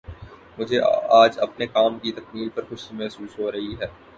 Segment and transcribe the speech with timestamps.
[0.57, 0.79] مجھے
[1.11, 3.87] آج اپنے کام کی تکمیل پر خوشی محسوس ہو رہی ہے